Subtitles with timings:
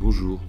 [0.00, 0.40] Bonjour.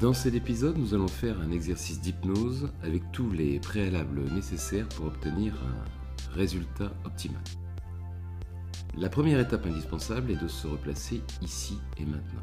[0.00, 5.06] Dans cet épisode, nous allons faire un exercice d'hypnose avec tous les préalables nécessaires pour
[5.06, 7.44] obtenir un résultat optimal.
[8.98, 12.42] La première étape indispensable est de se replacer ici et maintenant.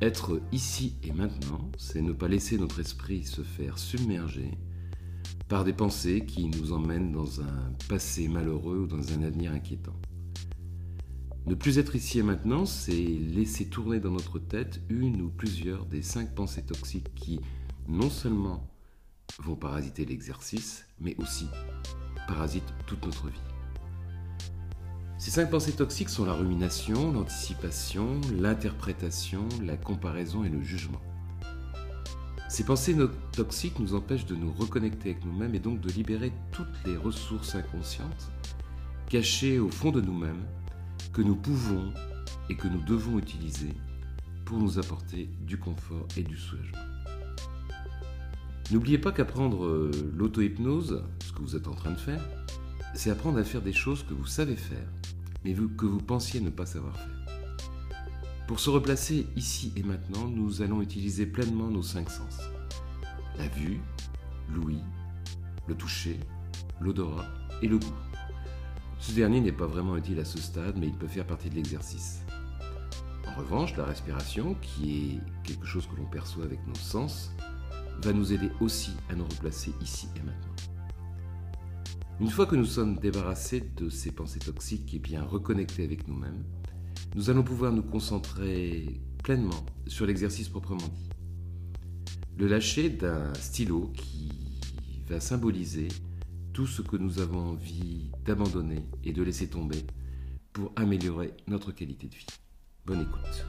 [0.00, 4.52] Être ici et maintenant, c'est ne pas laisser notre esprit se faire submerger
[5.46, 10.00] par des pensées qui nous emmènent dans un passé malheureux ou dans un avenir inquiétant.
[11.44, 15.86] Ne plus être ici et maintenant, c'est laisser tourner dans notre tête une ou plusieurs
[15.86, 17.40] des cinq pensées toxiques qui,
[17.88, 18.70] non seulement
[19.40, 21.46] vont parasiter l'exercice, mais aussi
[22.28, 23.40] parasitent toute notre vie.
[25.18, 31.00] Ces cinq pensées toxiques sont la rumination, l'anticipation, l'interprétation, la comparaison et le jugement.
[32.48, 32.96] Ces pensées
[33.32, 37.54] toxiques nous empêchent de nous reconnecter avec nous-mêmes et donc de libérer toutes les ressources
[37.54, 38.30] inconscientes
[39.08, 40.44] cachées au fond de nous-mêmes
[41.12, 41.92] que nous pouvons
[42.48, 43.74] et que nous devons utiliser
[44.44, 46.78] pour nous apporter du confort et du soulagement.
[48.70, 52.22] N'oubliez pas qu'apprendre euh, l'auto-hypnose, ce que vous êtes en train de faire,
[52.94, 54.88] c'est apprendre à faire des choses que vous savez faire,
[55.44, 57.22] mais que vous pensiez ne pas savoir faire.
[58.46, 62.38] Pour se replacer ici et maintenant, nous allons utiliser pleinement nos cinq sens.
[63.38, 63.80] La vue,
[64.50, 64.82] l'ouïe,
[65.66, 66.18] le toucher,
[66.80, 67.26] l'odorat
[67.62, 68.11] et le goût.
[69.02, 71.56] Ce dernier n'est pas vraiment utile à ce stade, mais il peut faire partie de
[71.56, 72.20] l'exercice.
[73.26, 77.32] En revanche, la respiration, qui est quelque chose que l'on perçoit avec nos sens,
[78.00, 80.54] va nous aider aussi à nous replacer ici et maintenant.
[82.20, 86.44] Une fois que nous sommes débarrassés de ces pensées toxiques et bien reconnectés avec nous-mêmes,
[87.16, 91.10] nous allons pouvoir nous concentrer pleinement sur l'exercice proprement dit.
[92.38, 94.30] Le lâcher d'un stylo qui
[95.08, 95.88] va symboliser
[96.52, 99.84] tout ce que nous avons envie d'abandonner et de laisser tomber
[100.52, 102.26] pour améliorer notre qualité de vie.
[102.84, 103.46] Bonne écoute.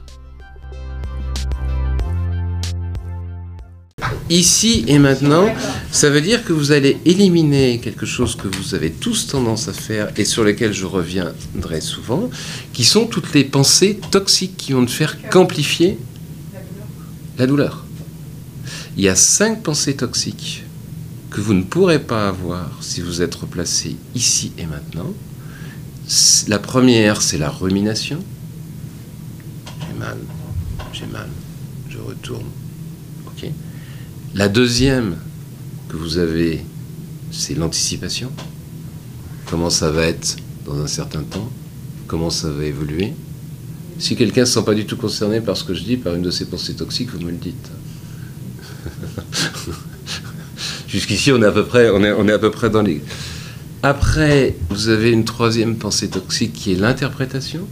[4.30, 5.54] Ici et maintenant,
[5.90, 9.74] ça veut dire que vous allez éliminer quelque chose que vous avez tous tendance à
[9.74, 12.30] faire et sur lequel je reviendrai souvent,
[12.72, 15.98] qui sont toutes les pensées toxiques qui vont ne faire qu'amplifier
[17.36, 17.84] la douleur.
[18.96, 20.63] Il y a cinq pensées toxiques
[21.34, 25.12] que vous ne pourrez pas avoir si vous êtes replacé ici et maintenant.
[26.46, 28.20] La première, c'est la rumination.
[29.80, 30.16] J'ai mal,
[30.92, 31.28] j'ai mal,
[31.88, 32.46] je retourne.
[33.26, 33.50] Ok.
[34.36, 35.16] La deuxième
[35.88, 36.64] que vous avez,
[37.32, 38.30] c'est l'anticipation.
[39.46, 41.50] Comment ça va être dans un certain temps?
[42.06, 43.12] Comment ça va évoluer?
[43.98, 46.14] Si quelqu'un ne se sent pas du tout concerné par ce que je dis, par
[46.14, 47.70] une de ces pensées toxiques, vous me le dites.
[50.94, 53.02] Jusqu'ici, on est à peu près, on est, on est à peu près dans les.
[53.82, 57.66] Après, vous avez une troisième pensée toxique qui est l'interprétation.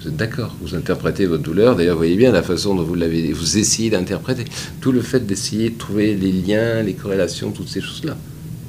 [0.00, 1.76] Vous êtes d'accord Vous interprétez votre douleur.
[1.76, 4.46] D'ailleurs, voyez bien la façon dont vous l'avez, vous essayez d'interpréter.
[4.80, 8.16] Tout le fait d'essayer de trouver les liens, les corrélations, toutes ces choses-là.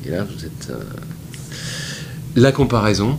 [0.05, 0.69] Et là, vous êtes.
[0.69, 0.83] Euh,
[2.35, 3.17] la comparaison.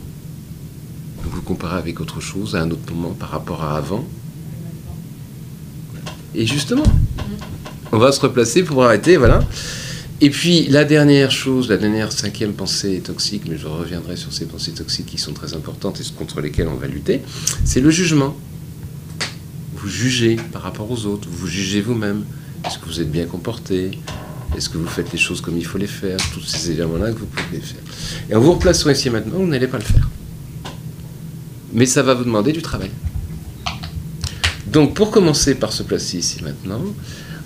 [1.24, 4.06] Vous comparez avec autre chose à un autre moment par rapport à avant.
[6.36, 6.84] Et justement,
[7.92, 9.40] on va se replacer pour arrêter, voilà.
[10.20, 14.46] Et puis la dernière chose, la dernière cinquième pensée toxique, mais je reviendrai sur ces
[14.46, 17.20] pensées toxiques qui sont très importantes et contre lesquelles on va lutter,
[17.64, 18.34] c'est le jugement.
[19.74, 22.24] Vous jugez par rapport aux autres, vous jugez vous-même.
[22.64, 23.90] Est-ce que vous êtes bien comporté?
[24.56, 26.16] Est-ce que vous faites les choses comme il faut les faire?
[26.32, 27.82] Tous ces éléments-là que vous pouvez faire.
[28.30, 30.08] Et en vous replaçant ici maintenant, vous n'allez pas le faire.
[31.74, 32.90] Mais ça va vous demander du travail.
[34.66, 36.82] Donc pour commencer par se placer ici maintenant,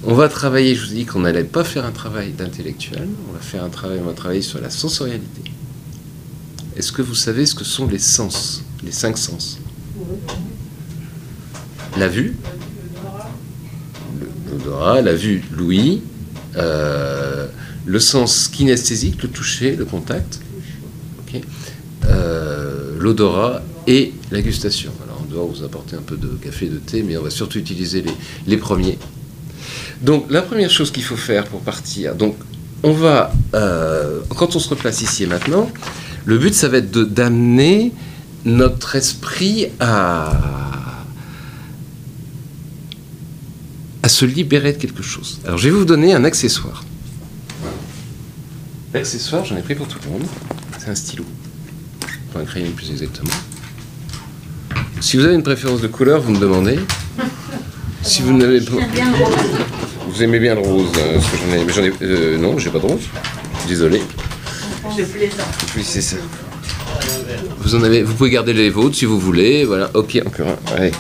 [0.04, 3.40] on va travailler, je vous dis qu'on n'allait pas faire un travail d'intellectuel, on va
[3.40, 5.42] faire un travail, on va travailler sur la sensorialité.
[6.76, 9.58] Est-ce que vous savez ce que sont les sens, les cinq sens?
[11.98, 12.36] La vue,
[14.50, 16.02] l'odorat, la vue, l'ouïe,
[16.56, 17.48] euh,
[17.84, 20.40] le sens kinesthésique, le toucher, le contact,
[22.06, 24.92] euh, l'odorat et la gustation.
[25.04, 27.58] Alors on doit vous apporter un peu de café, de thé, mais on va surtout
[27.58, 28.02] utiliser
[28.46, 28.98] les premiers.
[30.00, 32.36] Donc la première chose qu'il faut faire pour partir, donc
[32.82, 35.70] on va, euh, quand on se replace ici et maintenant,
[36.24, 37.92] le but ça va être d'amener
[38.46, 40.32] notre esprit à,
[44.02, 45.40] à se libérer de quelque chose.
[45.44, 46.82] Alors je vais vous donner un accessoire.
[48.94, 50.26] L'accessoire, j'en ai pris pour tout le monde.
[50.78, 51.24] C'est un stylo.
[52.32, 53.30] Pour un crayon plus exactement.
[55.00, 56.78] Si vous avez une préférence de couleur, vous me demandez.
[58.02, 58.72] Si vous n'avez pas.
[60.12, 62.78] Vous aimez bien le rose euh, j'en ai, mais j'en ai, euh, non, j'ai pas
[62.78, 63.02] de rose.
[63.68, 64.02] Désolé.
[64.96, 65.02] Je.
[65.76, 66.16] Oui, c'est ça.
[67.60, 69.64] Vous en avez, vous pouvez garder les vôtres si vous voulez.
[69.64, 70.74] Voilà, ok, encore un.
[70.76, 70.90] Allez.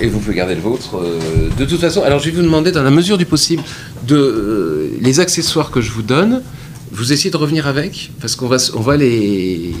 [0.00, 0.96] Et vous pouvez garder le vôtre.
[0.98, 3.62] euh, de toute façon, alors je vais vous demander, dans la mesure du possible,
[4.06, 6.42] de euh, les accessoires que je vous donne,
[6.90, 9.72] vous essayez de revenir avec, parce qu'on va, s- on va les,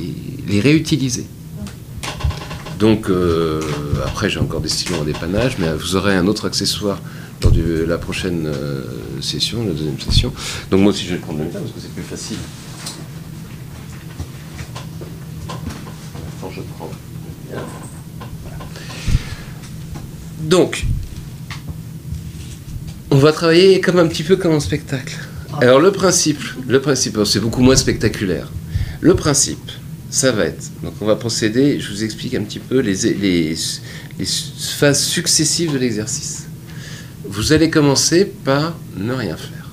[0.46, 1.26] les réutiliser.
[2.78, 3.60] Donc, euh,
[4.06, 7.00] après, j'ai encore des stylos en dépannage, mais vous aurez un autre accessoire
[7.42, 8.84] lors de la prochaine euh,
[9.20, 10.32] session, la deuxième session.
[10.70, 12.38] Donc, moi aussi, je vais prendre le mien parce que c'est plus facile.
[16.38, 16.90] Attends, je prends.
[20.42, 20.84] Donc,
[23.10, 25.16] on va travailler comme un petit peu comme en spectacle.
[25.60, 28.50] Alors le principe, le principe, c'est beaucoup moins spectaculaire.
[29.00, 29.70] Le principe,
[30.10, 33.54] ça va être, donc on va procéder, je vous explique un petit peu les, les,
[34.18, 34.26] les
[34.78, 36.46] phases successives de l'exercice.
[37.34, 39.70] Vous allez commencer par ne rien faire.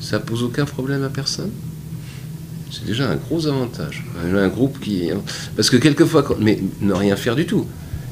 [0.00, 1.50] Ça pose aucun problème à personne?
[2.72, 4.06] C'est déjà un gros avantage.
[4.24, 5.10] Un groupe qui.
[5.54, 7.66] Parce que quelquefois, mais ne rien faire du tout.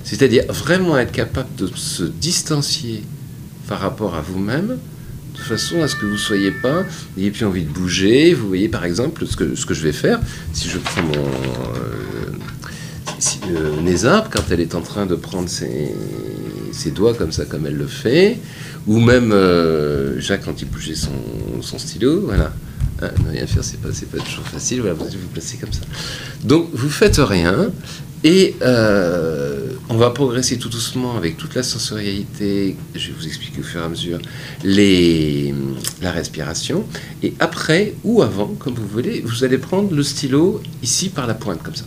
[0.05, 3.03] C'est-à-dire vraiment être capable de se distancier
[3.67, 4.77] par rapport à vous-même,
[5.35, 6.85] de façon à ce que vous ne soyez pas,
[7.17, 8.35] n'ayez plus envie de bouger.
[8.35, 10.21] Vous voyez par exemple ce que, ce que je vais faire,
[10.53, 11.15] si je prends mon.
[11.15, 12.29] euh,
[13.19, 17.77] si, euh, quand elle est en train de prendre ses, doigts comme ça, comme elle
[17.77, 18.39] le fait,
[18.87, 22.53] ou même euh, Jacques quand il bougeait son, stylo, voilà.
[23.01, 24.81] Hein, ne rien faire, c'est pas, pas toujours facile.
[24.81, 25.83] Voilà, vous vous placer comme ça.
[26.43, 27.71] Donc, vous faites rien
[28.25, 32.77] et euh, on va progresser tout doucement avec toute la sensorialité.
[32.95, 34.19] Je vais vous expliquer au fur et à mesure
[34.65, 35.55] les,
[36.03, 36.85] la respiration.
[37.23, 41.35] Et après ou avant, comme vous voulez, vous allez prendre le stylo ici par la
[41.35, 41.85] pointe comme ça.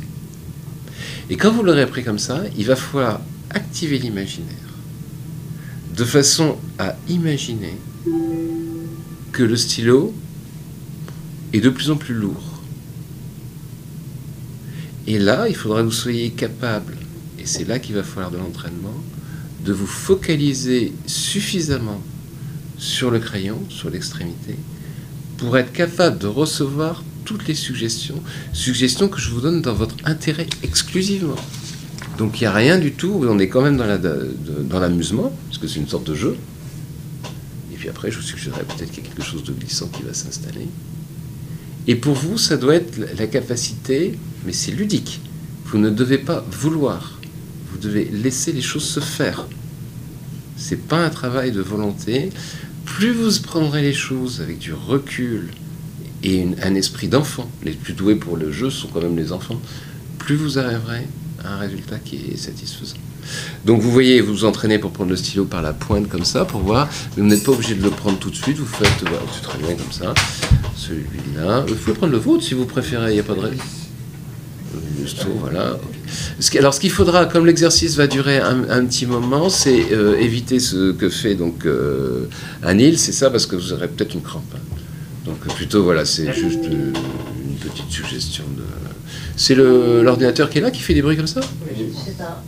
[1.31, 4.51] Et quand vous l'aurez pris comme ça, il va falloir activer l'imaginaire
[5.95, 7.78] de façon à imaginer
[9.31, 10.13] que le stylo
[11.54, 12.62] est de plus en plus lourd.
[15.07, 16.98] Et là, il faudra que vous soyez capable,
[17.39, 19.01] et c'est là qu'il va falloir de l'entraînement,
[19.63, 22.01] de vous focaliser suffisamment
[22.78, 24.57] sur le crayon, sur l'extrémité,
[25.38, 28.21] pour être capable de recevoir toutes les suggestions,
[28.53, 31.35] suggestions que je vous donne dans votre intérêt exclusivement.
[32.18, 35.68] Donc il n'y a rien du tout, on est quand même dans l'amusement, parce que
[35.68, 36.35] c'est une sorte de jeu.
[37.73, 40.03] Et puis après, je vous suggérerais peut-être qu'il y a quelque chose de glissant qui
[40.03, 40.68] va s'installer.
[41.88, 45.19] Et pour vous, ça doit être la capacité, mais c'est ludique.
[45.65, 47.19] Vous ne devez pas vouloir.
[47.71, 49.47] Vous devez laisser les choses se faire.
[50.57, 52.29] C'est pas un travail de volonté.
[52.85, 55.50] Plus vous prendrez les choses avec du recul
[56.23, 59.59] et un esprit d'enfant, les plus doués pour le jeu sont quand même les enfants,
[60.19, 61.07] plus vous arriverez
[61.44, 62.97] à un résultat qui est satisfaisant.
[63.65, 66.45] Donc vous voyez, vous vous entraînez pour prendre le stylo par la pointe comme ça,
[66.45, 69.19] pour voir, vous n'êtes pas obligé de le prendre tout de suite, vous faites, voilà,
[69.33, 70.13] c'est très bien comme ça,
[70.75, 73.51] celui-là, vous pouvez prendre le vôtre si vous préférez, il n'y a pas de.
[75.00, 75.77] Juste, voilà.
[76.57, 80.91] Alors, ce qu'il faudra, comme l'exercice va durer un, petit moment, c'est euh, éviter ce
[80.91, 82.27] que fait donc euh,
[82.63, 82.97] Anil.
[82.97, 84.53] C'est ça, parce que vous aurez peut-être une crampe.
[85.46, 86.94] Donc, plutôt, voilà, c'est juste euh,
[87.44, 88.64] une petite suggestion de.
[89.36, 91.42] C'est l'ordinateur qui est là qui fait des bruits comme ça?
[91.42, 92.44] Je sais pas.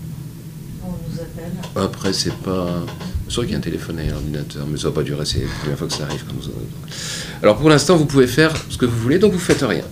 [0.83, 1.51] On nous appelle.
[1.75, 2.85] Après, c'est pas.
[3.25, 5.25] C'est sûr qu'il y a un téléphone et un ordinateur, mais ça va pas durer,
[5.25, 6.23] c'est la première fois que ça arrive.
[6.25, 6.51] Comme vous...
[7.41, 9.85] Alors pour l'instant, vous pouvez faire ce que vous voulez, donc vous faites rien.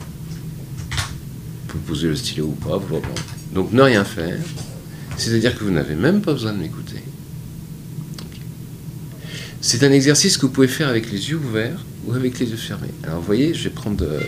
[1.70, 3.15] Vous poser le stylo ou pas, vous le reprenez.
[3.53, 4.38] Donc ne rien faire,
[5.17, 7.01] c'est-à-dire que vous n'avez même pas besoin de m'écouter.
[9.60, 12.55] C'est un exercice que vous pouvez faire avec les yeux ouverts ou avec les yeux
[12.58, 12.89] fermés.
[13.03, 14.03] Alors vous voyez, je vais prendre.
[14.03, 14.20] euh,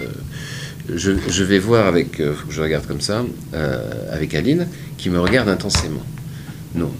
[0.93, 2.19] je, je vais voir avec.
[2.19, 6.03] euh, faut que je regarde comme ça, euh, avec Aline, qui me regarde intensément.
[6.75, 6.91] Non.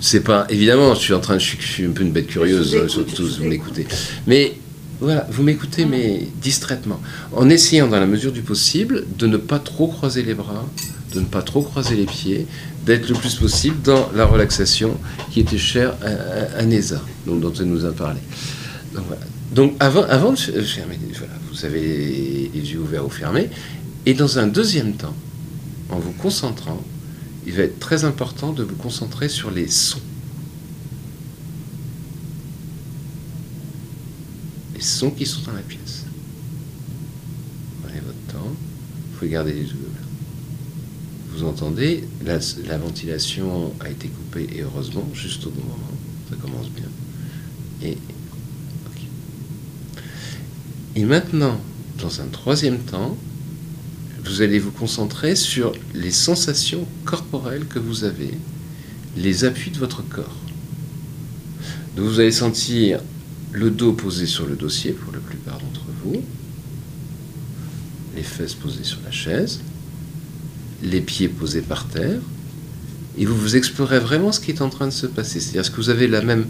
[0.00, 0.46] C'est pas.
[0.48, 1.40] Évidemment, je suis en train de.
[1.40, 3.86] Je suis, un peu une bête curieuse, euh, surtout vous vous m'écoutez.
[4.26, 4.54] Mais
[5.00, 7.00] voilà, vous m'écoutez, mais distraitement.
[7.32, 10.66] En essayant, dans la mesure du possible, de ne pas trop croiser les bras,
[11.14, 12.46] de ne pas trop croiser les pieds,
[12.86, 14.96] d'être le plus possible dans la relaxation
[15.30, 16.06] qui était chère à,
[16.58, 18.20] à- à Neza, donc, dont elle nous a parlé.
[19.52, 21.80] Donc, avant, avant de fermer, voilà, vous avez
[22.52, 23.48] les, yeux ouverts ou fermés,
[24.06, 25.14] et dans un deuxième temps,
[25.90, 26.82] en vous concentrant,
[27.46, 30.00] il va être très important de vous concentrer sur les sons.
[34.74, 36.04] Les sons qui sont dans la pièce.
[37.82, 38.52] Prenez votre temps,
[39.20, 40.08] vous garder les yeux ouverts.
[41.32, 45.98] Vous entendez, la, la ventilation a été coupée, et heureusement, juste au bon moment.
[46.28, 46.86] Ça commence bien.
[50.96, 51.60] Et maintenant,
[51.98, 53.16] dans un troisième temps,
[54.24, 58.32] vous allez vous concentrer sur les sensations corporelles que vous avez,
[59.16, 60.36] les appuis de votre corps.
[61.96, 63.00] Donc vous allez sentir
[63.52, 66.22] le dos posé sur le dossier pour la plupart d'entre vous,
[68.14, 69.60] les fesses posées sur la chaise,
[70.82, 72.20] les pieds posés par terre,
[73.18, 75.40] et vous vous explorez vraiment ce qui est en train de se passer.
[75.40, 76.46] C'est-à-dire, est-ce que vous avez la même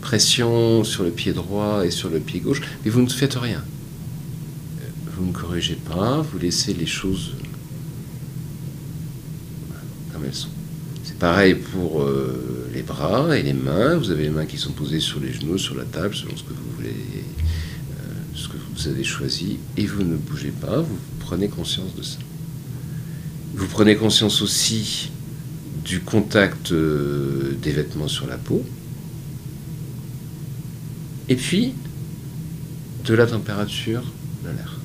[0.00, 3.62] pression sur le pied droit et sur le pied gauche, mais vous ne faites rien.
[5.16, 7.34] Vous ne corrigez pas, vous laissez les choses
[10.12, 10.48] comme elles sont.
[11.04, 13.96] C'est pareil pour euh, les bras et les mains.
[13.96, 16.42] Vous avez les mains qui sont posées sur les genoux, sur la table, selon ce
[16.42, 18.02] que vous voulez, euh,
[18.34, 22.18] ce que vous avez choisi, et vous ne bougez pas, vous prenez conscience de ça.
[23.54, 25.10] Vous prenez conscience aussi
[25.84, 28.64] du contact euh, des vêtements sur la peau,
[31.30, 31.72] et puis
[33.04, 34.02] de la température
[34.44, 34.78] de l'air.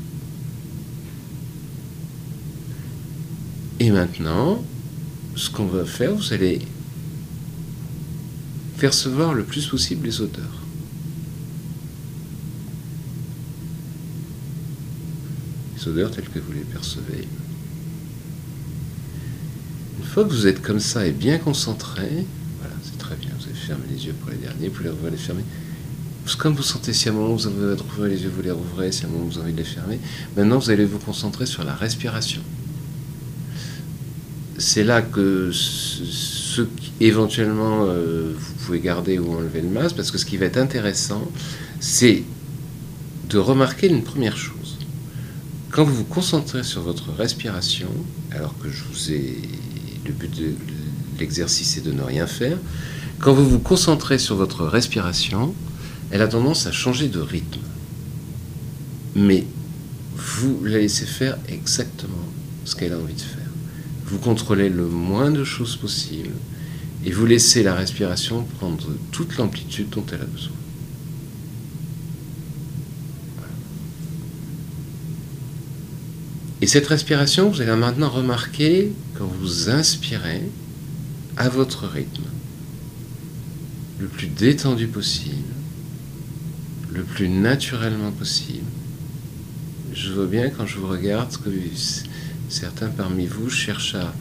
[3.80, 4.64] Et maintenant,
[5.36, 6.62] ce qu'on va faire, vous allez
[8.78, 10.62] percevoir le plus possible les odeurs.
[15.78, 17.28] Les odeurs telles que vous les percevez.
[20.00, 22.26] Une fois que vous êtes comme ça et bien concentré,
[22.60, 25.18] voilà, c'est très bien, vous avez fermé les yeux pour les derniers, vous pouvez les
[25.18, 25.44] fermer.
[26.34, 28.92] Comme vous sentez, si à un moment vous avez envie les yeux, vous les rouvrez,
[28.92, 30.00] si à un moment vous avez envie de les fermer.
[30.36, 32.42] Maintenant, vous allez vous concentrer sur la respiration.
[34.58, 40.12] C'est là que ce qui, éventuellement euh, vous pouvez garder ou enlever le masque, parce
[40.12, 41.30] que ce qui va être intéressant,
[41.80, 42.24] c'est
[43.30, 44.78] de remarquer une première chose.
[45.72, 47.90] Quand vous vous concentrez sur votre respiration,
[48.32, 49.42] alors que je vous ai
[50.06, 50.54] le but de
[51.20, 52.58] l'exercice est de ne rien faire,
[53.20, 55.54] quand vous vous concentrez sur votre respiration,
[56.12, 57.62] elle a tendance à changer de rythme.
[59.16, 59.46] Mais
[60.16, 62.14] vous la laissez faire exactement
[62.66, 63.50] ce qu'elle a envie de faire.
[64.06, 66.34] Vous contrôlez le moins de choses possible
[67.06, 70.52] et vous laissez la respiration prendre toute l'amplitude dont elle a besoin.
[76.62, 80.42] Et cette respiration, vous allez maintenant remarquer quand vous inspirez
[81.38, 82.24] à votre rythme,
[84.00, 85.54] le plus détendu possible,
[86.96, 88.66] le plus naturellement possible.
[89.94, 91.50] Je vois bien quand je vous regarde que
[92.50, 94.14] certains parmi vous cherchent à,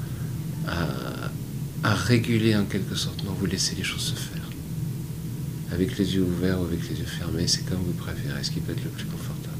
[1.82, 3.24] à, réguler en quelque sorte.
[3.24, 4.42] Non, vous laissez les choses se faire.
[5.72, 8.60] Avec les yeux ouverts ou avec les yeux fermés, c'est comme vous préférez, ce qui
[8.60, 9.54] peut être le plus confortable.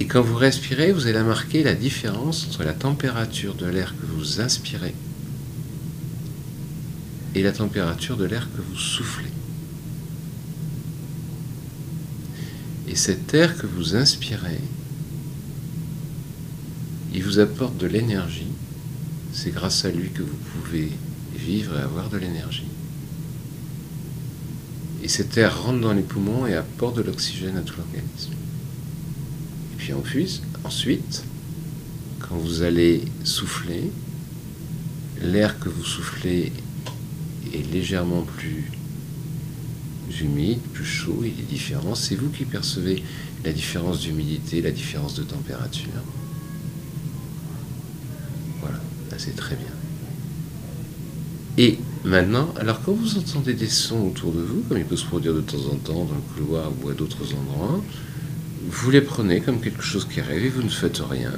[0.00, 4.06] Et quand vous respirez, vous allez marquer la différence entre la température de l'air que
[4.06, 4.94] vous inspirez
[7.34, 9.30] et la température de l'air que vous soufflez.
[12.90, 14.60] Et cet air que vous inspirez,
[17.12, 18.46] il vous apporte de l'énergie.
[19.32, 20.90] C'est grâce à lui que vous pouvez
[21.36, 22.66] vivre et avoir de l'énergie.
[25.02, 28.32] Et cet air rentre dans les poumons et apporte de l'oxygène à tout l'organisme.
[29.72, 29.92] Et puis
[30.64, 31.24] ensuite,
[32.20, 33.90] quand vous allez souffler,
[35.20, 36.52] l'air que vous soufflez
[37.54, 38.70] est légèrement plus
[40.20, 41.94] humide, plus chaud, il est différent.
[41.94, 43.02] C'est vous qui percevez
[43.44, 45.88] la différence d'humidité, la différence de température.
[48.60, 48.78] Voilà,
[49.10, 49.66] là c'est très bien.
[51.56, 55.06] Et maintenant, alors quand vous entendez des sons autour de vous, comme il peut se
[55.06, 57.82] produire de temps en temps dans le couloir ou à d'autres endroits,
[58.70, 61.32] vous les prenez comme quelque chose qui arrive et vous ne faites rien.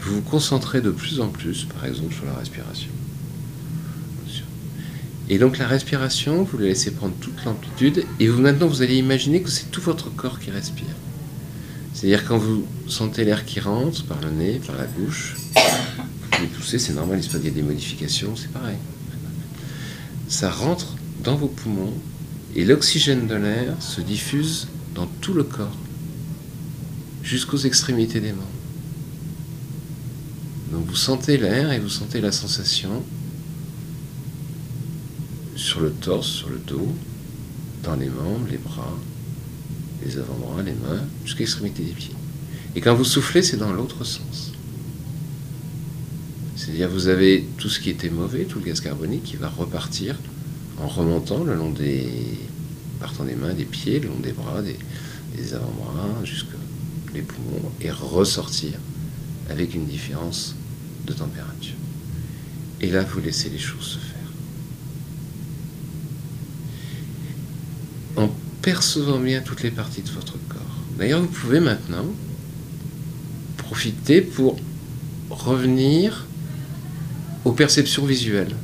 [0.00, 2.90] Vous vous concentrez de plus en plus, par exemple, sur la respiration.
[5.32, 8.98] Et donc la respiration, vous la laissez prendre toute l'amplitude, et vous maintenant vous allez
[8.98, 10.94] imaginer que c'est tout votre corps qui respire.
[11.94, 15.36] C'est-à-dire quand vous sentez l'air qui rentre par le nez, par la bouche,
[16.38, 18.76] vous poussez, c'est normal, il y a des modifications, c'est pareil.
[20.28, 21.94] Ça rentre dans vos poumons,
[22.54, 25.78] et l'oxygène de l'air se diffuse dans tout le corps,
[27.22, 28.48] jusqu'aux extrémités des membres.
[30.72, 33.02] Donc vous sentez l'air et vous sentez la sensation
[35.62, 36.92] sur le torse, sur le dos,
[37.82, 38.96] dans les membres, les bras,
[40.04, 42.14] les avant-bras, les mains, jusqu'à l'extrémité des pieds.
[42.74, 44.52] Et quand vous soufflez, c'est dans l'autre sens.
[46.56, 50.16] C'est-à-dire vous avez tout ce qui était mauvais, tout le gaz carbonique qui va repartir
[50.78, 52.08] en remontant le long des
[53.00, 56.56] partant des mains, des pieds, le long des bras, des, avant-bras, jusqu'aux
[57.14, 58.72] les poumons, et ressortir
[59.50, 60.54] avec une différence
[61.06, 61.74] de température.
[62.80, 64.12] Et là, vous laissez les choses se faire.
[68.16, 68.30] en
[68.62, 70.60] percevant bien toutes les parties de votre corps.
[70.96, 72.06] D'ailleurs, vous pouvez maintenant
[73.58, 74.56] profiter pour
[75.30, 76.26] revenir
[77.44, 78.54] aux perceptions visuelles.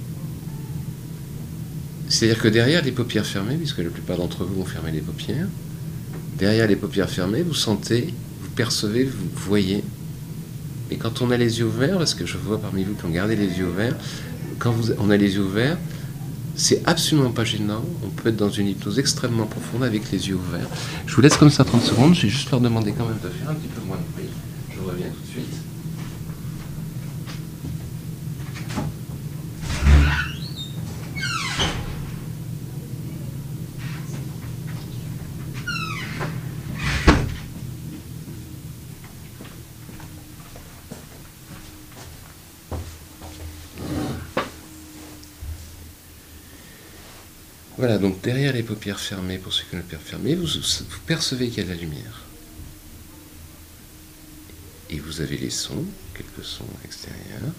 [2.08, 5.48] C'est-à-dire que derrière les paupières fermées, puisque la plupart d'entre vous ont fermé les paupières,
[6.38, 9.82] derrière les paupières fermées, vous sentez, vous percevez, vous voyez.
[10.90, 13.10] Et quand on a les yeux ouverts, parce que je vois parmi vous qui ont
[13.10, 13.96] gardé les yeux ouverts,
[14.58, 15.76] quand on a les yeux ouverts,
[16.58, 17.84] c'est absolument pas gênant.
[18.04, 20.68] On peut être dans une hypnose extrêmement profonde avec les yeux ouverts.
[21.06, 22.14] Je vous laisse comme ça 30 secondes.
[22.14, 24.28] Je vais juste leur demander quand même de faire un petit peu moins de bruit.
[24.74, 25.67] Je reviens tout de suite.
[47.78, 50.48] Voilà, donc derrière les paupières fermées, pour ceux qui ont les paupières fermées, vous,
[51.06, 52.22] percevez qu'il y a de la lumière.
[54.90, 57.52] Et vous avez les sons, quelques sons extérieurs.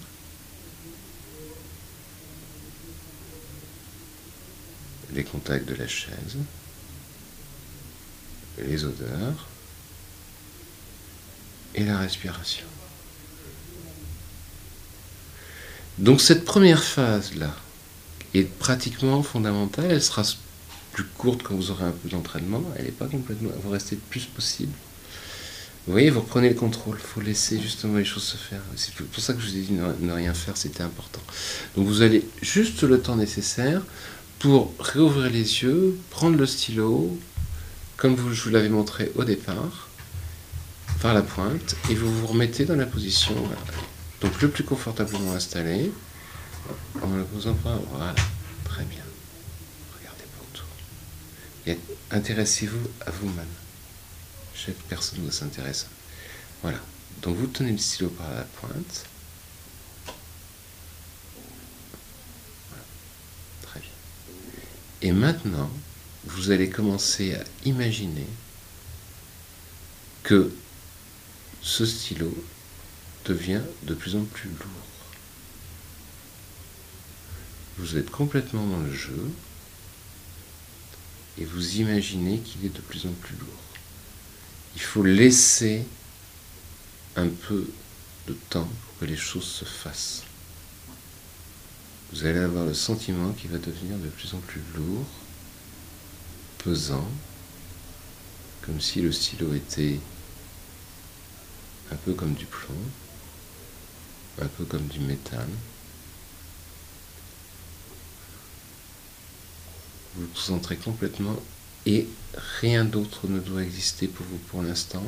[5.14, 6.36] Les contacts de la chaise,
[8.58, 9.48] les odeurs
[11.74, 12.66] et la respiration.
[15.96, 17.56] Donc cette première phase-là,
[18.34, 19.86] est pratiquement fondamentale.
[19.90, 20.22] Elle sera
[20.92, 22.62] plus courte quand vous aurez un peu d'entraînement.
[22.76, 23.50] Elle n'est pas complètement.
[23.62, 24.72] Vous restez le plus possible.
[25.86, 26.98] Vous voyez, vous reprenez le contrôle.
[27.00, 28.60] Il faut laisser justement les choses se faire.
[28.76, 31.20] C'est pour ça que je vous ai dit ne, rien faire, c'était important.
[31.76, 33.82] Donc vous allez juste le temps nécessaire
[34.38, 37.18] pour réouvrir les yeux, prendre le stylo,
[37.96, 39.88] comme vous, je vous l'avais montré au départ,
[41.02, 43.34] par la pointe, et vous vous remettez dans la position,
[44.20, 45.90] donc le plus confortablement installé.
[47.02, 48.14] En ne posant pas, voilà,
[48.64, 49.04] très bien.
[49.98, 50.66] Regardez autour.
[51.66, 51.78] Et
[52.10, 53.46] intéressez-vous à vous-même.
[54.54, 55.86] Chaque personne doit s'intéresser.
[56.62, 56.78] Voilà.
[57.22, 59.06] Donc vous tenez le stylo par la pointe.
[62.68, 62.84] Voilà.
[63.62, 63.90] Très bien.
[65.02, 65.70] Et maintenant,
[66.24, 68.26] vous allez commencer à imaginer
[70.22, 70.52] que
[71.62, 72.32] ce stylo
[73.24, 74.89] devient de plus en plus lourd.
[77.80, 79.30] Vous êtes complètement dans le jeu
[81.38, 83.62] et vous imaginez qu'il est de plus en plus lourd.
[84.74, 85.86] Il faut laisser
[87.16, 87.66] un peu
[88.28, 90.24] de temps pour que les choses se fassent.
[92.12, 95.06] Vous allez avoir le sentiment qu'il va devenir de plus en plus lourd,
[96.58, 97.08] pesant,
[98.60, 99.98] comme si le stylo était
[101.90, 102.74] un peu comme du plomb,
[104.42, 105.48] un peu comme du métal.
[110.14, 111.36] Vous vous concentrez complètement
[111.86, 112.06] et
[112.60, 115.04] rien d'autre ne doit exister pour vous pour l'instant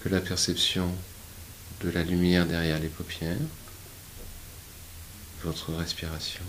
[0.00, 0.92] que la perception
[1.82, 3.36] de la lumière derrière les paupières,
[5.44, 6.44] votre respiration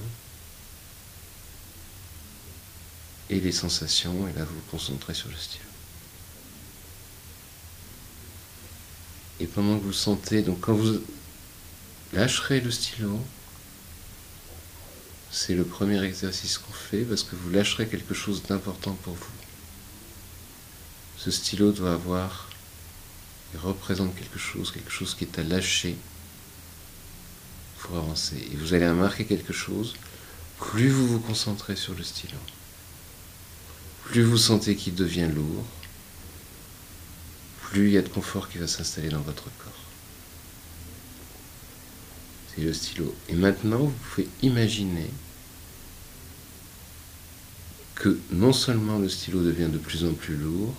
[3.29, 5.63] et les sensations, et là vous vous concentrez sur le stylo.
[9.39, 10.99] Et pendant que vous sentez, donc quand vous
[12.13, 13.19] lâcherez le stylo,
[15.31, 19.39] c'est le premier exercice qu'on fait parce que vous lâcherez quelque chose d'important pour vous.
[21.17, 22.49] Ce stylo doit avoir,
[23.53, 25.95] il représente quelque chose, quelque chose qui est à lâcher
[27.79, 28.37] pour avancer.
[28.51, 29.95] Et vous allez remarquer quelque chose,
[30.57, 32.37] plus vous vous concentrez sur le stylo,
[34.05, 35.65] plus vous sentez qu'il devient lourd,
[37.61, 39.88] plus il y a de confort qui va s'installer dans votre corps.
[42.59, 43.15] C'est le stylo.
[43.29, 45.09] Et maintenant, vous pouvez imaginer
[47.95, 50.73] que non seulement le stylo devient de plus en plus lourd,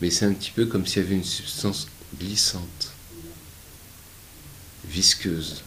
[0.00, 2.92] mais c'est un petit peu comme s'il y avait une substance glissante,
[4.86, 5.62] visqueuse.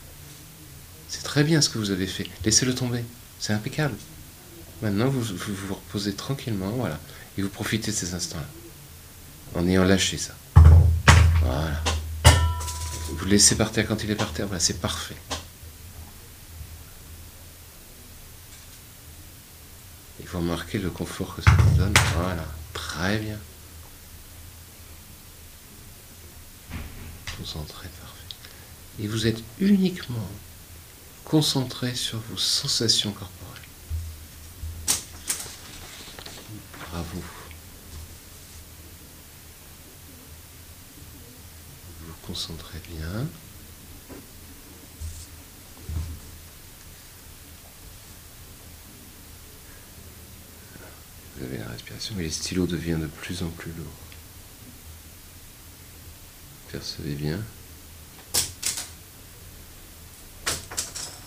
[1.09, 2.27] C'est très bien ce que vous avez fait.
[2.45, 3.03] Laissez-le tomber.
[3.39, 3.95] C'est impeccable.
[4.81, 6.99] Maintenant, vous, vous vous reposez tranquillement, voilà,
[7.37, 10.35] et vous profitez de ces instants-là, en ayant lâché ça.
[11.41, 11.96] Voilà.
[13.09, 15.15] Vous laissez par terre quand il est par terre, voilà, c'est parfait.
[20.19, 21.93] Il faut remarquer le confort que ça vous donne.
[22.15, 23.39] Voilà, très bien.
[27.37, 28.17] Concentré, parfait.
[28.99, 30.27] Et vous êtes uniquement
[31.23, 33.63] concentré sur vos sensations corporelles.
[36.89, 37.23] Bravo.
[41.99, 43.27] Vous vous concentrez bien.
[51.35, 53.87] Vous avez la respiration, mais les stylos deviennent de plus en plus lourds.
[56.71, 57.39] Percevez bien.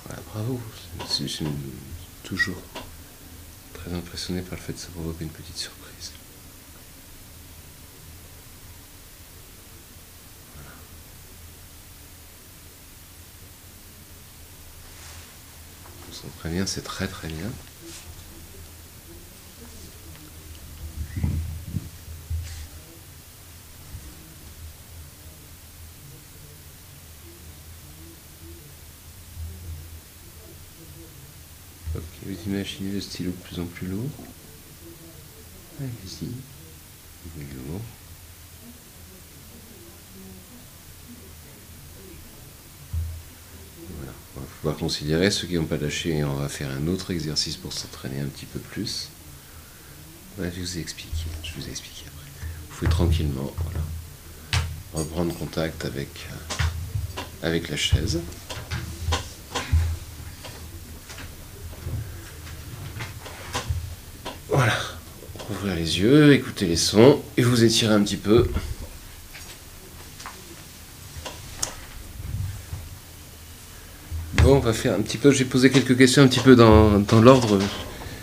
[0.05, 0.61] Voilà, bravo.
[1.01, 1.45] Je suis
[2.23, 2.63] toujours
[3.75, 5.80] très impressionné par le fait de se provoquer une petite surprise.
[16.39, 17.51] Très bien, c'est très très bien.
[31.95, 34.11] Ok, vous imaginez le stylo de plus en plus lourd.
[35.79, 36.29] Allez-y.
[37.69, 37.81] Lourd.
[44.81, 48.19] Considérer ceux qui n'ont pas lâché et on va faire un autre exercice pour s'entraîner
[48.21, 49.11] un petit peu plus.
[50.39, 52.31] Je vous ai expliqué, je vous ai expliqué après.
[52.71, 53.53] Vous pouvez tranquillement,
[54.95, 58.21] reprendre contact avec, euh, avec la chaise.
[64.49, 64.79] Voilà,
[65.51, 68.51] ouvrir les yeux, écouter les sons et vous étirer un petit peu.
[74.43, 76.99] Bon, on va faire un petit peu, j'ai posé quelques questions un petit peu dans,
[77.01, 77.59] dans l'ordre.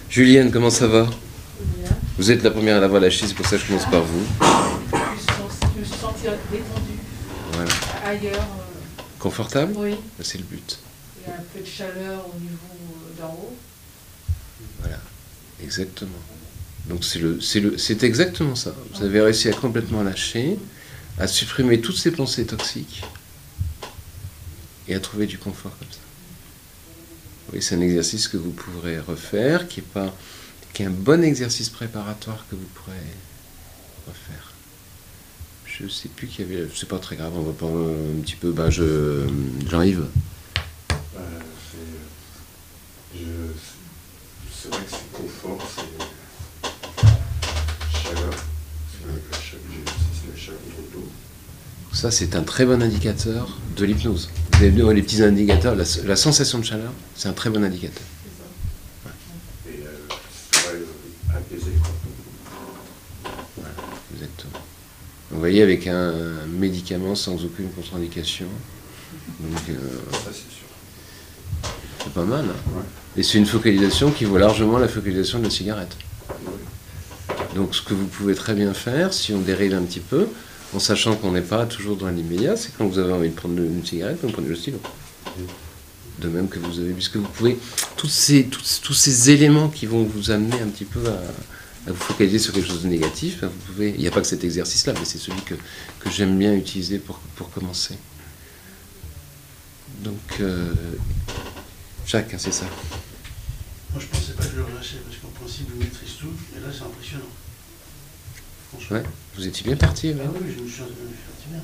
[0.07, 1.03] Julienne, comment ça va?
[1.03, 1.89] Bien.
[2.19, 4.23] Vous êtes la première à l'avoir lâché, c'est pour ça que je commence par vous.
[4.91, 6.99] Je me suis sentie détendue
[7.53, 7.71] Voilà.
[8.05, 8.33] ailleurs.
[8.35, 9.73] euh, Confortable?
[9.77, 10.77] oui, C'est le but.
[11.25, 12.57] il y a un peu de chaleur au niveau
[13.17, 13.55] euh, d'en haut.
[14.81, 14.99] Voilà,
[15.63, 16.11] exactement.
[16.87, 18.75] Donc c'est le, c'est le, c'est exactement ça.
[18.93, 20.59] Vous avez réussi à complètement lâcher,
[21.19, 23.03] à supprimer toutes ces pensées toxiques
[24.87, 25.97] et à trouver du confort comme ça.
[27.53, 30.13] Oui, c'est un exercice que vous pourrez refaire, qui est pas,
[30.73, 32.97] qui est un bon exercice préparatoire que vous pourrez
[34.07, 34.51] refaire.
[35.65, 38.35] Je sais plus qu'il y avait, c'est pas très grave, on va pas un petit
[38.35, 39.27] peu, ben je,
[39.69, 40.05] Jean-Yves.
[40.91, 41.39] Euh,
[43.15, 43.21] je-
[44.51, 45.81] c'est vrai que c'est confort, c'est
[48.03, 48.33] chaleur.
[48.91, 49.07] C'est
[50.31, 51.07] la chaleur, le dos.
[51.93, 54.29] Ça, c'est un très bon indicateur de l'hypnose.
[54.57, 57.63] Vous avez vu les petits indicateurs, la, la sensation de chaleur, c'est un très bon
[57.63, 58.01] indicateur.
[59.03, 59.09] ça.
[59.69, 60.07] Et euh.
[63.55, 63.63] Quoi.
[64.13, 64.61] Exactement.
[65.31, 66.13] Vous voyez, avec un
[66.47, 68.47] médicament sans aucune contre-indication.
[69.39, 69.73] Donc, euh,
[72.03, 72.45] c'est pas mal.
[72.45, 72.71] hein.
[72.75, 72.83] Ouais.
[73.17, 75.95] Et c'est une focalisation qui vaut largement la focalisation de la cigarette.
[76.29, 76.35] Ouais.
[77.55, 80.27] Donc, ce que vous pouvez très bien faire, si on dérive un petit peu,
[80.73, 83.57] en sachant qu'on n'est pas toujours dans l'immédiat, c'est quand vous avez envie de prendre
[83.57, 84.79] une cigarette, vous prenez le stylo.
[86.19, 87.57] De même que vous avez, puisque vous pouvez,
[87.95, 92.67] tous ces, éléments qui vont vous amener un petit peu à, vous focaliser sur quelque
[92.67, 95.19] chose de négatif, ben, vous pouvez, il n'y a pas que cet exercice-là, mais c'est
[95.19, 95.55] celui que,
[96.09, 97.95] j'aime bien utiliser pour, commencer.
[100.03, 100.73] Donc, euh,
[102.05, 102.65] Jacques, hein, c'est ça.
[103.93, 106.59] Moi, je pensais pas que je le relâchais parce qu'en principe, je maîtrise tout, et
[106.59, 107.31] là, c'est impressionnant.
[108.91, 109.03] Ouais,
[109.35, 110.13] vous étiez bien parti.
[110.17, 110.83] Ah oui, je me suis
[111.49, 111.59] bien.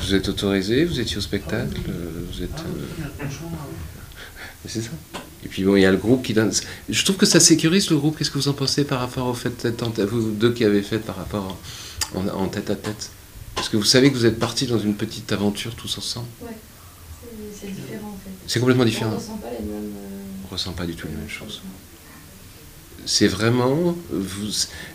[0.00, 2.50] Vous êtes autorisé, vous étiez au spectacle, euh, vous êtes.
[2.56, 3.26] Ah euh, oui,
[4.66, 4.90] C'est ça.
[5.44, 6.50] Et puis bon, il y a le groupe qui donne.
[6.88, 8.18] Je trouve que ça sécurise le groupe.
[8.18, 10.98] Qu'est-ce que vous en pensez par rapport au fait tête- vous deux qui avez fait
[10.98, 11.56] par rapport
[12.14, 13.10] en, en tête à tête?
[13.54, 16.26] Parce que vous savez que vous êtes partis dans une petite aventure tous ensemble.
[16.42, 16.48] Ouais,
[17.58, 18.30] c'est- différent en fait.
[18.48, 19.14] C'est complètement On différent.
[19.16, 19.92] ressent pas les mêmes.
[19.96, 21.62] euh, On ressent pas du tout les mêmes choses.
[23.06, 24.50] C'est vraiment vous.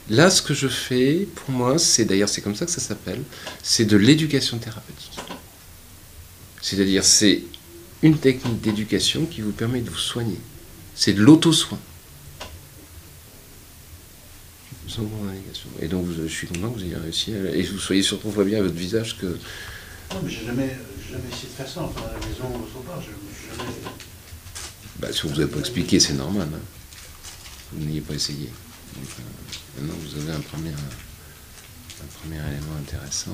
[0.09, 3.21] Là, ce que je fais, pour moi, c'est d'ailleurs c'est comme ça que ça s'appelle.
[3.63, 5.17] C'est de l'éducation thérapeutique.
[6.61, 7.43] C'est-à-dire, c'est
[8.03, 10.37] une technique d'éducation qui vous permet de vous soigner.
[10.93, 11.79] C'est de l'auto-soin.
[15.79, 17.33] Et donc, vous- je suis content que vous ayez réussi.
[17.33, 19.25] à- et vous soyez surtout, on voit bien à votre visage que.
[19.25, 20.75] Non, mais j'ai jamais,
[21.09, 23.69] jamais essayé de faire ça, enfin, à la maison, au soir, je jamais...
[24.99, 26.49] Bah, si on vous a pas expliqué, c'est normal.
[26.53, 26.59] hein.
[27.73, 28.47] Vous n'ayez pas essayé.
[28.95, 33.31] Donc, euh, maintenant, vous avez un premier, un premier élément intéressant.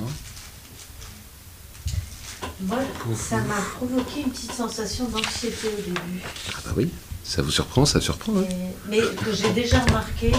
[2.60, 2.78] Moi,
[3.16, 6.20] ça m'a provoqué une petite sensation d'anxiété au début.
[6.54, 6.90] Ah bah oui,
[7.24, 8.36] ça vous surprend, ça surprend.
[8.38, 8.44] hein.
[8.48, 10.32] Mais, mais que j'ai déjà remarqué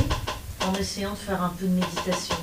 [0.62, 2.35] en essayant de faire un peu de méditation.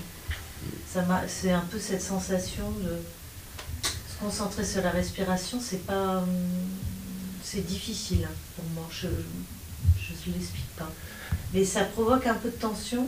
[0.92, 2.98] Ça c'est un peu cette sensation de
[3.84, 5.60] se concentrer sur la respiration.
[5.62, 6.26] C'est pas, hum,
[7.42, 8.88] c'est difficile pour moi.
[8.90, 9.08] Je,
[9.98, 10.90] je ne l'explique pas.
[11.52, 13.06] Mais ça provoque un peu de tension.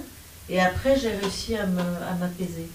[0.49, 2.69] Et après, j'ai réussi à m'apaiser.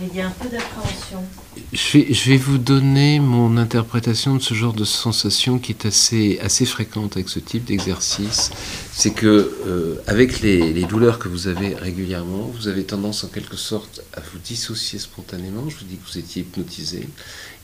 [0.00, 1.24] Il y a un peu d'appréhension.
[1.72, 5.86] Je vais, je vais vous donner mon interprétation de ce genre de sensation qui est
[5.86, 8.50] assez, assez fréquente avec ce type d'exercice.
[8.92, 9.26] C'est que
[9.66, 14.02] euh, avec les, les douleurs que vous avez régulièrement, vous avez tendance en quelque sorte
[14.14, 15.68] à vous dissocier spontanément.
[15.68, 17.08] Je vous dis que vous étiez hypnotisé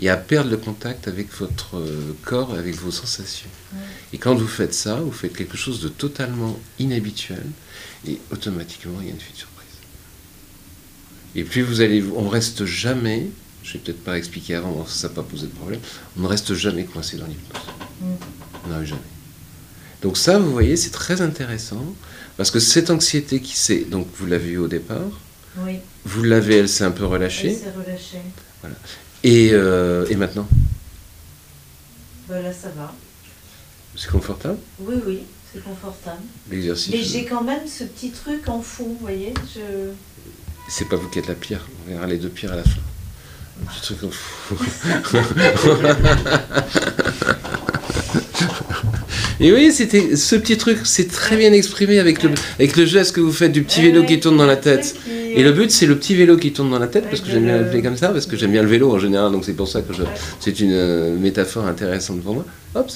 [0.01, 3.51] et à perdre le contact avec votre euh, corps et avec vos sensations.
[3.73, 3.81] Ouais.
[4.12, 7.47] Et quand vous faites ça, vous faites quelque chose de totalement inhabituel
[8.07, 9.54] et automatiquement il y a une surprise.
[11.37, 13.27] Et plus vous allez, on reste jamais,
[13.62, 15.81] je vais peut-être pas expliquer avant, ça n'a pas posé de problème,
[16.16, 17.62] on ne reste jamais coincé dans l'hypnose.
[18.01, 18.05] Mm.
[18.64, 19.01] On n'arrive jamais.
[20.03, 21.85] Donc ça, vous voyez, c'est très intéressant,
[22.37, 23.85] parce que cette anxiété qui s'est...
[23.90, 25.11] Donc vous l'avez eu au départ,
[25.59, 28.18] Oui, vous l'avez, elle s'est un peu elle relâchée, s'est relâchée.
[29.23, 30.47] et, euh, et maintenant?
[32.29, 32.94] Ben là, ça va.
[33.97, 34.59] C'est confortable?
[34.81, 35.20] Oui, oui,
[35.53, 36.23] c'est confortable.
[36.51, 39.90] L'exercice Mais j'ai quand même ce petit truc en fond, vous voyez je...
[40.68, 42.70] C'est pas vous qui êtes la pire, on verra les deux pires à la fin.
[43.62, 44.57] Un petit truc fou.
[49.40, 53.14] Et oui, c'était ce petit truc, c'est très bien exprimé avec le, avec le geste
[53.16, 54.96] que vous faites du petit vélo Ouais, qui tourne dans la tête.
[55.09, 57.44] Et le but, c'est le petit vélo qui tourne dans la tête, parce que j'aime
[57.44, 59.53] bien le- l'appeler comme ça, parce que j'aime bien le vélo en général, donc c'est
[59.55, 60.03] pour ça que je,
[60.40, 62.44] c'est une euh, métaphore intéressante pour moi.
[62.77, 62.90] Hop.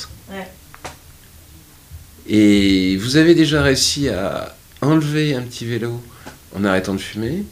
[2.28, 6.00] Et vous avez déjà réussi à enlever un petit vélo
[6.54, 7.44] en arrêtant de fumer.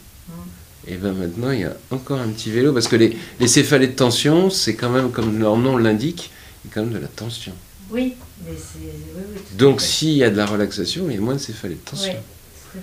[0.89, 3.87] Et bien maintenant, il y a encore un petit vélo, parce que les, les céphalées
[3.87, 6.31] de tension, c'est quand même, comme leur nom l'indique,
[6.63, 7.53] il y a quand même de la tension.
[7.91, 8.13] Oui,
[8.45, 8.79] mais c'est...
[8.79, 11.75] Oui, oui, Donc s'il y a de la relaxation, il y a moins de céphalées
[11.75, 12.13] de tension.
[12.13, 12.81] Fait.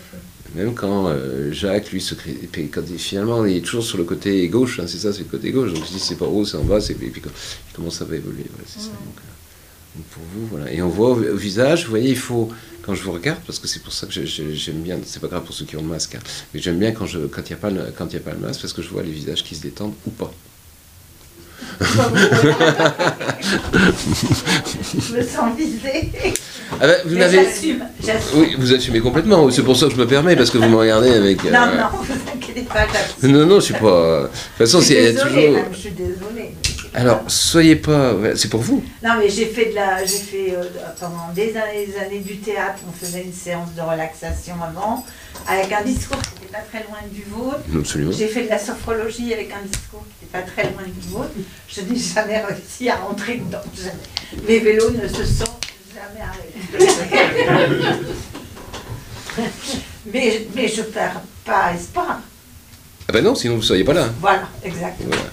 [0.55, 2.37] Même quand euh, Jacques, lui, se crée,
[2.73, 5.25] quand il, finalement, il est toujours sur le côté gauche, hein, c'est ça, c'est le
[5.25, 5.73] côté gauche.
[5.73, 7.23] Donc si c'est pas haut, c'est en bas, et puis il
[7.75, 8.89] commence à évoluer, voilà, c'est ça.
[8.89, 10.73] Donc, euh, donc pour vous, voilà.
[10.73, 12.51] Et on voit au, au visage, vous voyez, il faut,
[12.85, 15.43] quand je vous regarde, parce que c'est pour ça que j'aime bien, c'est pas grave
[15.45, 16.21] pour ceux qui ont le masque, hein,
[16.53, 18.39] mais j'aime bien quand il n'y a, pas le- quand il y a pas le
[18.39, 20.33] masque, parce que je vois les visages qui se détendent ou pas.
[21.81, 21.87] je
[25.17, 26.11] me sens visée.
[26.81, 27.45] Ah ben, vous n'avez...
[27.45, 27.85] J'assume.
[28.35, 30.77] Oui, vous assumez complètement, c'est pour ça que je me permets, parce que vous me
[30.77, 31.45] regardez avec...
[31.45, 32.87] euh, Non, non, vous inquiétez pas.
[33.23, 34.23] Non, non, je suis pas...
[34.23, 35.53] De toute façon, c'est toujours...
[35.53, 36.55] même, je suis désolée.
[36.95, 38.15] Alors, soyez pas...
[38.37, 38.85] C'est pour vous.
[39.03, 40.63] Non, mais j'ai fait de la, j'ai fait euh,
[41.01, 42.79] pendant des années, des années du théâtre.
[42.89, 45.05] On faisait une séance de relaxation avant,
[45.49, 47.59] avec un discours qui n'était pas très loin du vôtre.
[47.77, 48.13] Absolument.
[48.13, 51.33] J'ai fait de la sophrologie avec un discours qui n'était pas très loin du vôtre.
[51.69, 53.59] Je n'ai jamais réussi à rentrer dedans.
[53.77, 54.47] Jamais.
[54.47, 55.45] Mes vélos ne se sont
[55.93, 56.55] jamais arrêtés.
[60.13, 62.21] mais, mais je perds pas espoir.
[63.09, 64.09] Ah ben non, sinon vous ne seriez pas là.
[64.21, 65.09] Voilà, exactement.
[65.11, 65.31] Voilà.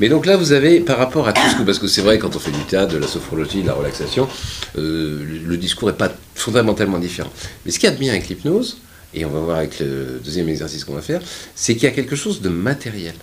[0.00, 1.62] Mais donc là, vous avez, par rapport à tout ce que...
[1.62, 4.28] Parce que c'est vrai, quand on fait du théâtre, de la sophrologie, de la relaxation,
[4.78, 7.30] euh, le, discours n'est pas fondamentalement différent.
[7.64, 8.78] Mais ce qu'il y a de bien avec l'hypnose,
[9.14, 11.20] et on va voir avec le deuxième exercice qu'on va faire,
[11.54, 13.14] c'est qu'il y a quelque chose de matériel.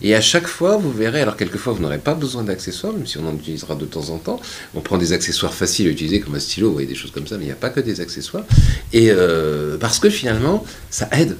[0.00, 3.18] Et à chaque fois, vous verrez, alors quelquefois, vous n'aurez pas besoin d'accessoires, même si
[3.18, 4.40] on en utilisera de temps en temps.
[4.74, 7.26] On prend des accessoires faciles à utiliser, comme un stylo, vous voyez, des choses comme
[7.26, 8.44] ça, mais il n'y a pas que des accessoires.
[8.92, 11.36] Et euh, parce que finalement, ça aide.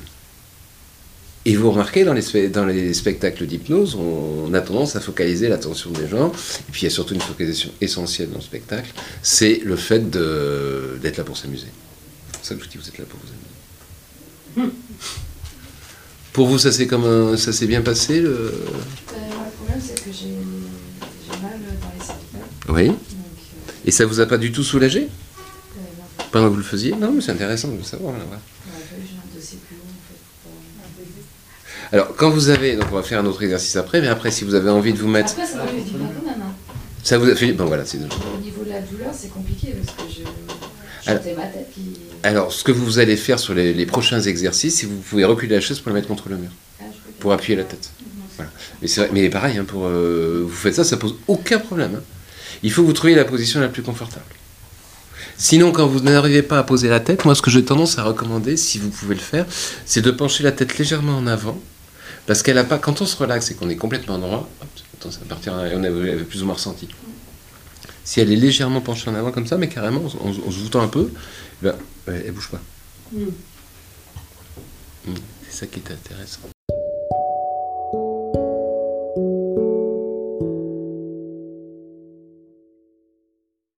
[1.50, 5.48] Et vous remarquez, dans les, dans les spectacles d'hypnose, on, on a tendance à focaliser
[5.48, 6.28] l'attention des gens.
[6.30, 8.90] Et puis il y a surtout une focalisation essentielle dans le spectacle,
[9.22, 11.68] c'est le fait d'être là pour s'amuser.
[12.32, 13.28] C'est pour ça que je vous dis, vous êtes là pour vous
[14.61, 14.72] amuser.
[16.34, 18.28] Pour vous, ça s'est comme un- ça s'est bien passé le...
[18.28, 20.37] Euh, le problème, c'est que j'ai
[21.40, 22.42] mal dans les cervicales.
[22.68, 22.87] Oui.
[22.88, 25.04] Donc, euh, Et ça vous a pas du tout soulagé?
[25.04, 25.06] Euh,
[26.18, 26.92] non, pendant que vous le faisiez?
[26.94, 28.12] Non, mais c'est intéressant de le savoir.
[28.12, 28.24] là.
[29.30, 30.18] Plus long, en fait.
[30.42, 34.30] pour- Alors, quand vous avez, donc on va faire un autre exercice après, mais après,
[34.30, 36.40] si vous avez envie de vous mettre, Après, ça m'a fait du bien quand même.
[36.42, 36.52] hein.
[37.02, 37.98] ça vous a fait, bon voilà, c'est.
[37.98, 41.10] Au niveau de la douleur, c'est compliqué parce que je.
[41.10, 41.80] Alors- ma tête qui.
[42.24, 45.24] Alors, ce que vous allez faire sur les, les prochains exercices, c'est que vous pouvez
[45.24, 46.84] reculer la chaise pour la mettre contre le mur, Ah,
[47.20, 47.90] pour appuyer la tête.
[48.36, 48.50] Voilà.
[48.82, 51.94] Mais c'est vrai- mais pareil, hein, pour euh, vous faites ça, ça pose aucun problème.
[51.96, 52.02] hein.
[52.62, 54.24] Il faut que vous trouviez la position la plus confortable.
[55.38, 58.03] Sinon, quand vous n'arrivez pas à poser la tête, moi, ce que j'ai tendance à
[58.03, 59.46] recommander, si vous pouvez le faire,
[59.87, 61.59] c'est de pencher la tête légèrement en avant,
[62.27, 62.79] parce qu'elle a pas.
[62.79, 65.53] Quand on se relaxe et qu'on est complètement droit, hop, attends, ça va partir.
[65.74, 66.88] On avait plus ou moins ressenti.
[68.05, 70.59] Si elle est légèrement penchée en avant comme ça, mais carrément, en, en- en se
[70.59, 71.11] voûtant un peu,
[71.62, 71.74] ben,
[72.09, 72.61] elle, elle bouge pas.
[73.12, 73.24] Mm.
[75.07, 75.14] Mm.
[75.51, 76.40] C'est ça qui est intéressant.